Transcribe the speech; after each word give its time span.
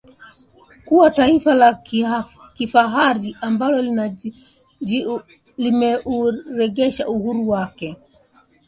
kuwa 0.85 1.11
taifa 1.11 1.53
la 1.53 1.73
kihafari 2.53 3.35
ambalo 3.41 4.03
limeurejesha 5.57 7.07
uhuru 7.07 7.49
wake 7.49 7.97